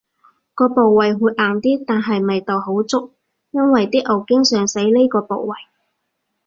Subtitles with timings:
[0.55, 3.11] 個部位會硬啲，但係味道好足，
[3.51, 5.55] 因爲啲牛經常使呢個部位